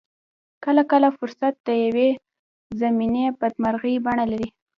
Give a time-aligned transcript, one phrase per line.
[0.63, 2.09] کله کله فرصت د يوې
[2.79, 4.49] ضمني بدمرغۍ بڼه لري.